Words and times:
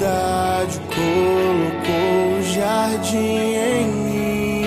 Sua 0.00 0.08
humildade 0.08 0.80
colocou 0.88 2.38
o 2.38 2.42
jardim 2.42 3.54
em 3.54 3.86
mim. 3.86 4.64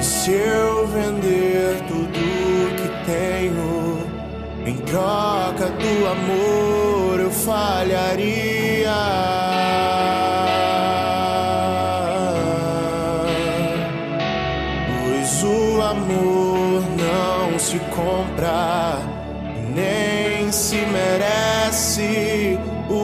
Se 0.00 0.30
eu 0.30 0.86
vender 0.86 1.82
tudo 1.88 2.20
que 2.76 2.88
tenho 3.04 3.98
em 4.64 4.76
troca 4.76 5.70
do 5.70 6.06
amor, 6.06 7.20
eu 7.20 7.30
falharia. 7.32 8.94
se 17.58 17.78
compra, 17.96 18.98
nem 19.74 20.52
se 20.52 20.76
merece. 20.76 22.58
O 22.90 23.03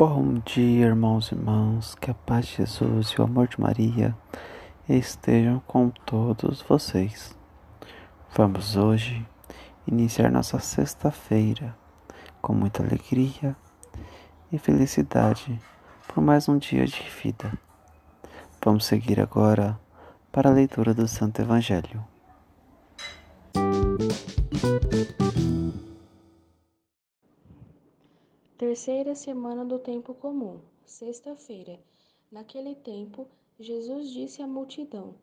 Bom 0.00 0.40
dia, 0.46 0.86
irmãos 0.86 1.30
e 1.30 1.34
irmãs, 1.34 1.94
que 1.94 2.10
a 2.10 2.14
paz 2.14 2.46
de 2.46 2.56
Jesus 2.56 3.08
e 3.08 3.20
o 3.20 3.24
amor 3.24 3.46
de 3.48 3.60
Maria 3.60 4.16
estejam 4.88 5.60
com 5.66 5.90
todos 5.90 6.62
vocês. 6.62 7.36
Vamos 8.34 8.76
hoje 8.76 9.22
iniciar 9.86 10.30
nossa 10.30 10.58
sexta-feira 10.58 11.76
com 12.40 12.54
muita 12.54 12.82
alegria 12.82 13.54
e 14.50 14.56
felicidade 14.56 15.60
por 16.08 16.22
mais 16.24 16.48
um 16.48 16.56
dia 16.56 16.86
de 16.86 17.02
vida. 17.22 17.52
Vamos 18.64 18.86
seguir 18.86 19.20
agora 19.20 19.78
para 20.32 20.48
a 20.48 20.54
leitura 20.54 20.94
do 20.94 21.06
Santo 21.06 21.42
Evangelho. 21.42 22.02
Terceira 28.60 29.14
semana 29.14 29.64
do 29.64 29.78
tempo 29.78 30.12
comum, 30.12 30.60
sexta-feira. 30.84 31.80
Naquele 32.30 32.74
tempo, 32.74 33.26
Jesus 33.58 34.10
disse 34.10 34.42
à 34.42 34.46
multidão: 34.46 35.14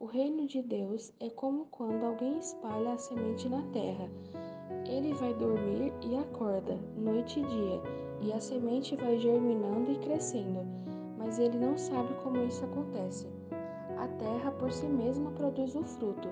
O 0.00 0.06
reino 0.06 0.46
de 0.46 0.62
Deus 0.62 1.12
é 1.20 1.28
como 1.28 1.66
quando 1.66 2.02
alguém 2.06 2.38
espalha 2.38 2.94
a 2.94 2.96
semente 2.96 3.50
na 3.50 3.60
terra. 3.64 4.08
Ele 4.86 5.12
vai 5.12 5.34
dormir 5.34 5.92
e 6.08 6.16
acorda, 6.16 6.74
noite 6.96 7.38
e 7.38 7.42
dia, 7.42 7.82
e 8.22 8.32
a 8.32 8.40
semente 8.40 8.96
vai 8.96 9.18
germinando 9.18 9.92
e 9.92 9.98
crescendo, 9.98 10.60
mas 11.18 11.38
ele 11.38 11.58
não 11.58 11.76
sabe 11.76 12.14
como 12.24 12.42
isso 12.44 12.64
acontece. 12.64 13.26
A 13.98 14.08
terra 14.08 14.50
por 14.52 14.72
si 14.72 14.86
mesma 14.86 15.32
produz 15.32 15.74
o 15.74 15.84
fruto. 15.84 16.30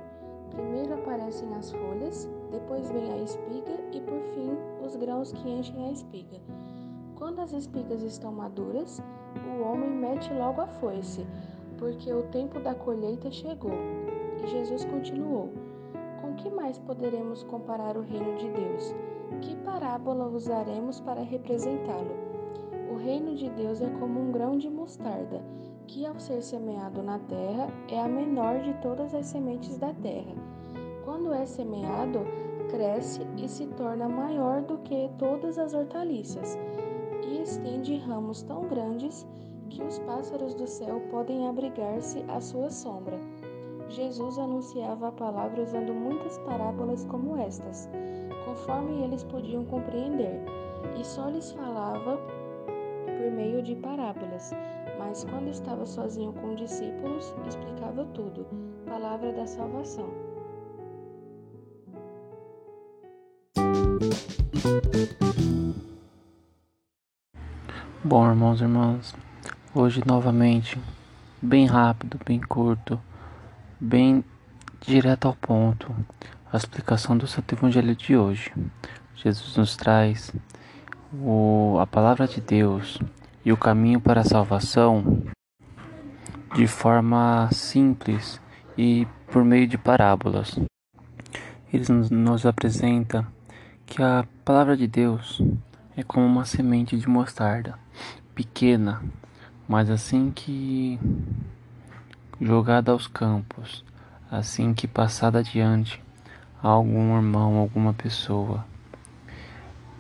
Primeiro 0.55 0.95
aparecem 0.95 1.53
as 1.55 1.73
folhas, 1.73 2.29
depois 2.51 2.91
vem 2.91 3.13
a 3.13 3.19
espiga 3.19 3.73
e 3.93 4.01
por 4.01 4.21
fim 4.35 4.57
os 4.85 4.95
grãos 4.95 5.33
que 5.33 5.49
enchem 5.49 5.89
a 5.89 5.93
espiga. 5.93 6.41
Quando 7.17 7.41
as 7.41 7.53
espigas 7.53 8.03
estão 8.03 8.33
maduras, 8.33 9.03
o 9.59 9.63
homem 9.63 9.91
mete 9.91 10.33
logo 10.33 10.61
a 10.61 10.67
foice, 10.67 11.27
porque 11.79 12.13
o 12.13 12.23
tempo 12.25 12.61
da 12.61 12.75
colheita 12.75 13.31
chegou. 13.31 13.73
E 14.43 14.47
Jesus 14.47 14.85
continuou: 14.85 15.51
Com 16.21 16.35
que 16.35 16.51
mais 16.51 16.79
poderemos 16.79 17.43
comparar 17.45 17.97
o 17.97 18.03
reino 18.03 18.37
de 18.37 18.49
Deus? 18.51 18.95
Que 19.41 19.57
parábola 19.57 20.27
usaremos 20.27 21.01
para 21.01 21.23
representá-lo? 21.23 22.15
O 22.93 22.97
reino 22.97 23.35
de 23.35 23.51
Deus 23.51 23.81
é 23.81 23.89
como 23.99 24.21
um 24.21 24.31
grão 24.31 24.57
de 24.57 24.71
mostarda 24.71 25.43
que 25.87 26.07
ao 26.07 26.19
ser 26.19 26.43
semeado 26.43 27.03
na 27.03 27.19
terra 27.19 27.69
é 27.89 28.01
a 28.01 28.09
menor 28.09 28.61
de 28.61 28.75
todas 28.75 29.15
as 29.15 29.27
sementes 29.27 29.77
da 29.79 29.93
terra. 29.95 30.35
Quando 31.05 31.33
é 31.33 31.45
semeado, 31.47 32.21
cresce 32.71 33.27
e 33.37 33.49
se 33.49 33.67
torna 33.69 34.09
maior 34.09 34.63
do 34.63 34.79
que 34.79 35.11
todas 35.19 35.59
as 35.59 35.75
hortaliças, 35.75 36.59
e 37.23 37.43
estende 37.43 37.97
ramos 37.99 38.43
tão 38.43 38.63
grandes 38.63 39.27
que 39.71 39.83
os 39.83 39.99
pássaros 40.01 40.55
do 40.55 40.67
céu 40.67 41.01
podem 41.11 41.49
abrigar-se 41.49 42.25
à 42.29 42.41
sua 42.41 42.71
sombra. 42.71 43.19
Jesus 43.89 44.39
anunciava 44.39 45.09
a 45.09 45.13
palavra 45.13 45.63
usando 45.63 45.93
muitas 45.93 46.39
parábolas 46.39 47.05
como 47.05 47.37
estas, 47.37 47.89
conforme 48.45 49.05
eles 49.05 49.23
podiam 49.25 49.65
compreender, 49.65 50.43
e 50.99 51.05
só 51.05 51.29
lhes 51.29 51.53
falava 51.53 52.19
por 53.05 53.31
meio 53.33 53.63
de 53.63 53.75
parábolas 53.77 54.53
mas 54.99 55.25
quando 55.25 55.49
estava 55.49 55.85
sozinho 55.87 56.33
com 56.33 56.55
discípulos, 56.55 57.35
explicava 57.47 58.05
tudo. 58.07 58.47
Palavra 58.85 59.33
da 59.33 59.47
salvação. 59.47 60.09
Bom, 68.03 68.29
irmãos 68.29 68.61
e 68.61 68.65
irmãs, 68.65 69.15
hoje 69.75 70.03
novamente, 70.07 70.79
bem 71.41 71.67
rápido, 71.67 72.21
bem 72.25 72.41
curto, 72.41 73.01
bem 73.81 74.23
direto 74.81 75.27
ao 75.27 75.35
ponto, 75.35 75.95
a 76.53 76.57
explicação 76.57 77.17
do 77.17 77.27
Santo 77.27 77.55
Evangelho 77.55 77.97
de 77.97 78.17
hoje. 78.17 78.53
Jesus 79.17 79.57
nos 79.57 79.77
traz 79.77 80.33
o, 81.13 81.79
a 81.81 81.87
palavra 81.87 82.27
de 82.29 82.41
Deus 82.41 83.01
e 83.45 83.53
o 83.53 83.57
caminho 83.57 84.01
para 84.01 84.23
a 84.23 84.25
salvação 84.25 85.23
de 86.55 86.67
forma 86.67 87.49
simples 87.53 88.41
e 88.79 89.07
por 89.31 89.45
meio 89.45 89.67
de 89.67 89.77
parábolas. 89.77 90.59
Ele 91.73 91.85
nos 92.11 92.47
apresenta 92.47 93.27
que 93.85 94.03
a 94.03 94.25
palavra 94.45 94.77
de 94.77 94.87
Deus 94.87 95.43
é 95.97 96.03
como 96.03 96.25
uma 96.25 96.45
semente 96.45 96.97
de 96.97 97.09
mostarda, 97.09 97.79
pequena, 98.35 99.03
mas 99.69 99.91
assim 99.91 100.31
que 100.31 100.99
jogada 102.41 102.93
aos 102.93 103.07
campos, 103.07 103.85
assim 104.31 104.73
que 104.73 104.87
passada 104.87 105.41
adiante 105.41 106.03
a 106.63 106.69
algum 106.69 107.17
irmão, 107.17 107.57
alguma 107.57 107.93
pessoa, 107.93 108.65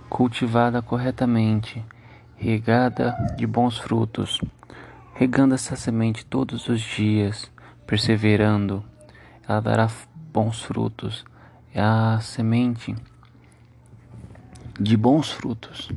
cultivada 0.08 0.80
corretamente, 0.80 1.84
regada 2.36 3.12
de 3.36 3.46
bons 3.46 3.78
frutos, 3.78 4.40
regando 5.14 5.54
essa 5.54 5.76
semente 5.76 6.24
todos 6.26 6.68
os 6.68 6.80
dias, 6.80 7.50
perseverando, 7.86 8.84
ela 9.48 9.60
dará 9.60 9.88
bons 10.32 10.62
frutos. 10.62 11.24
É 11.72 11.80
a 11.80 12.18
semente 12.20 12.94
de 14.78 14.96
bons 14.96 15.30
frutos 15.30 15.90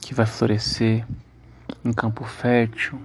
que 0.00 0.14
vai 0.14 0.26
florescer 0.26 1.06
em 1.84 1.92
campo 1.92 2.24
fértil, 2.24 3.00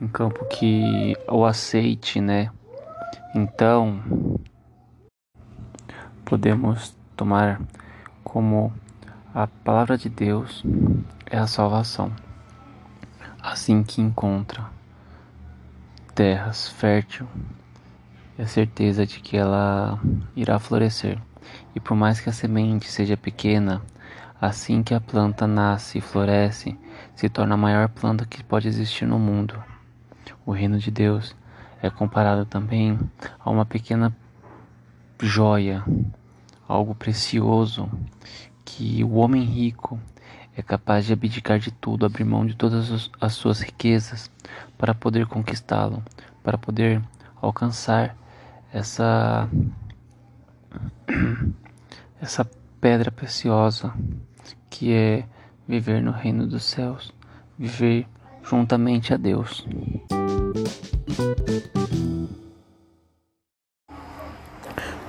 em 0.00 0.06
campo 0.06 0.44
que 0.46 1.16
o 1.28 1.44
aceite, 1.44 2.20
né? 2.20 2.50
Então, 3.34 4.00
podemos 6.24 6.96
tomar 7.16 7.60
como 8.24 8.72
a 9.32 9.46
palavra 9.46 9.96
de 9.96 10.08
Deus 10.08 10.64
é 11.26 11.38
a 11.38 11.46
salvação. 11.46 12.12
Assim 13.40 13.82
que 13.84 14.00
encontra 14.00 14.66
terras 16.14 16.68
fértil, 16.68 17.28
é 18.36 18.44
certeza 18.44 19.06
de 19.06 19.20
que 19.20 19.36
ela 19.36 19.98
irá 20.34 20.58
florescer. 20.58 21.16
E 21.74 21.80
por 21.80 21.94
mais 21.94 22.20
que 22.20 22.28
a 22.28 22.32
semente 22.32 22.90
seja 22.90 23.16
pequena, 23.16 23.80
assim 24.40 24.82
que 24.82 24.94
a 24.94 25.00
planta 25.00 25.46
nasce 25.46 25.98
e 25.98 26.02
floresce, 26.02 26.76
se 27.14 27.28
torna 27.28 27.54
a 27.54 27.58
maior 27.58 27.88
planta 27.88 28.26
que 28.26 28.42
pode 28.42 28.66
existir 28.66 29.06
no 29.06 29.18
mundo. 29.18 29.62
O 30.44 30.50
reino 30.50 30.78
de 30.78 30.90
Deus 30.90 31.36
é 31.80 31.88
comparado 31.88 32.44
também 32.44 32.98
a 33.38 33.48
uma 33.48 33.64
pequena 33.64 34.14
joia, 35.20 35.84
algo 36.66 36.94
precioso 36.94 37.88
que 38.70 39.02
o 39.02 39.14
homem 39.14 39.42
rico 39.42 40.00
é 40.56 40.62
capaz 40.62 41.04
de 41.04 41.12
abdicar 41.12 41.58
de 41.58 41.72
tudo, 41.72 42.06
abrir 42.06 42.24
mão 42.24 42.46
de 42.46 42.54
todas 42.54 43.10
as 43.20 43.32
suas 43.32 43.60
riquezas 43.60 44.30
para 44.78 44.94
poder 44.94 45.26
conquistá-lo, 45.26 46.02
para 46.42 46.56
poder 46.56 47.02
alcançar 47.42 48.16
essa 48.72 49.48
essa 52.22 52.48
pedra 52.80 53.10
preciosa 53.10 53.92
que 54.68 54.92
é 54.92 55.24
viver 55.66 56.00
no 56.00 56.12
reino 56.12 56.46
dos 56.46 56.64
céus, 56.64 57.12
viver 57.58 58.06
juntamente 58.42 59.12
a 59.12 59.16
Deus. 59.16 59.66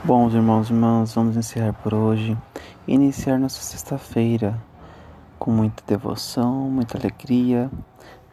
Bom, 0.03 0.29
irmãos 0.31 0.69
e 0.69 0.73
irmãs, 0.73 1.13
vamos 1.13 1.37
encerrar 1.37 1.73
por 1.73 1.93
hoje. 1.93 2.35
Iniciar 2.91 3.39
nossa 3.39 3.61
sexta-feira 3.61 4.61
com 5.39 5.49
muita 5.49 5.81
devoção, 5.87 6.69
muita 6.69 6.97
alegria. 6.97 7.71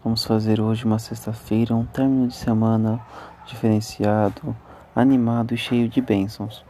Vamos 0.03 0.25
fazer 0.25 0.61
hoje 0.61 0.85
uma 0.85 0.99
sexta-feira, 0.99 1.77
um 1.77 1.87
término 1.87 2.27
de 2.27 2.35
semana 2.35 3.01
diferenciado, 3.47 4.57
animado 4.97 5.55
e 5.55 5.57
cheio 5.57 5.89
de 5.89 6.01
bênçãos. 6.01 6.65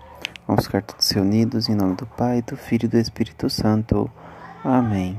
Vamos 0.47 0.67
ficar 0.67 0.83
todos 0.83 1.11
reunidos 1.11 1.71
em 1.71 1.75
nome 1.75 1.95
do 1.95 2.05
Pai, 2.05 2.43
do 2.43 2.59
Filho 2.59 2.85
e 2.85 2.89
do 2.89 2.99
Espírito 2.99 3.49
Santo. 3.49 4.11
Amém. 4.63 5.19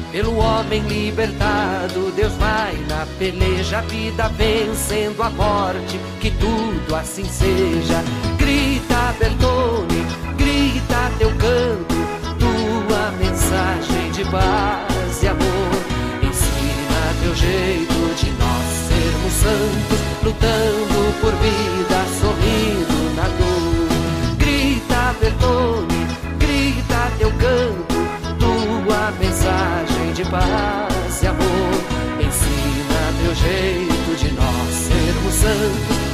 pelo 0.11 0.37
homem 0.37 0.81
libertado. 0.83 2.11
Deus 2.11 2.33
vai 2.33 2.75
na 2.87 3.05
peleja, 3.17 3.79
a 3.79 3.81
vida 3.81 4.27
vencendo 4.29 5.23
a 5.23 5.29
morte, 5.29 5.99
que 6.19 6.31
tudo 6.31 6.95
assim 6.95 7.25
seja. 7.25 8.30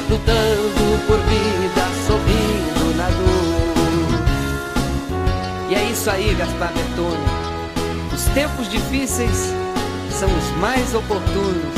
Lutando 0.10 1.06
por 1.06 1.18
vida, 1.20 1.84
sorrindo 2.08 2.98
na 2.98 3.10
dor. 3.10 3.68
E 5.70 5.76
é 5.76 5.92
isso 5.92 6.10
aí, 6.10 6.34
Gaspar 6.36 6.72
Bertone. 6.74 7.26
Os 8.14 8.24
tempos 8.34 8.70
difíceis 8.70 9.54
são 10.12 10.30
os 10.30 10.52
mais 10.60 10.94
oportunos. 10.96 11.76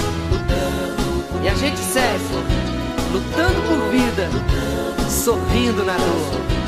E 1.44 1.48
a 1.50 1.54
gente 1.56 1.80
segue 1.80 2.24
lutando 3.12 3.62
por 3.68 3.90
vida, 3.90 4.30
sorrindo 5.10 5.84
na 5.84 5.98
dor. 5.98 6.59